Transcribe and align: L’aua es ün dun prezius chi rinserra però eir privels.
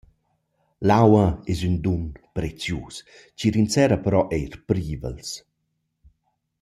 L’aua 0.87 1.25
es 1.51 1.59
ün 1.67 1.77
dun 1.83 2.03
prezius 2.35 2.95
chi 3.37 3.47
rinserra 3.55 3.97
però 4.05 4.21
eir 4.37 4.53
privels. 4.69 5.29